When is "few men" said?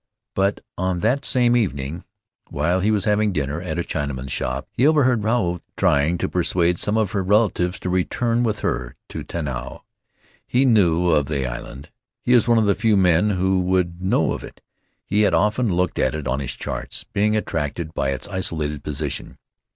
12.73-13.29